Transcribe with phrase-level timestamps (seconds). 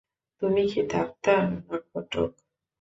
[0.41, 2.29] তুমি কি ডাক্তার না ঘটক?